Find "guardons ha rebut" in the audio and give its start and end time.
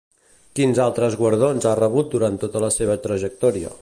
1.19-2.09